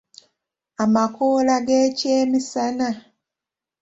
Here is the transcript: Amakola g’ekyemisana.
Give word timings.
Amakola 0.83 1.55
g’ekyemisana. 1.67 2.87